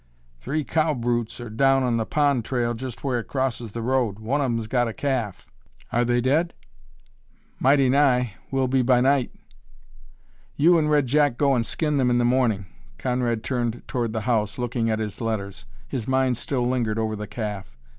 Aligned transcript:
"Three 0.39 0.63
cow 0.63 0.95
brutes 0.95 1.39
are 1.39 1.51
down 1.51 1.83
on 1.83 1.97
the 1.97 2.07
pond 2.07 2.43
trail, 2.43 2.73
just 2.73 3.03
where 3.03 3.19
it 3.19 3.27
crosses 3.27 3.73
the 3.73 3.83
road. 3.83 4.17
One 4.17 4.41
of 4.41 4.45
'em's 4.45 4.65
got 4.65 4.87
a 4.87 4.93
calf." 4.93 5.45
"Are 5.91 6.03
they 6.03 6.21
dead?" 6.21 6.55
"Mighty 7.59 7.87
nigh 7.87 8.33
will 8.49 8.67
be 8.67 8.81
by 8.81 8.99
night." 8.99 9.31
"You 10.57 10.79
and 10.79 10.89
Red 10.89 11.05
Jack 11.05 11.37
go 11.37 11.53
and 11.53 11.63
skin 11.63 11.97
them 11.97 12.09
in 12.09 12.17
the 12.17 12.25
morning." 12.25 12.65
Conrad 12.97 13.43
turned 13.43 13.83
toward 13.87 14.11
the 14.11 14.21
house, 14.21 14.57
looking 14.57 14.89
at 14.89 14.97
his 14.97 15.21
letters. 15.21 15.65
His 15.87 16.07
mind 16.07 16.35
still 16.35 16.67
lingered 16.67 16.97
over 16.97 17.15
the 17.15 17.27
calf. 17.27 17.77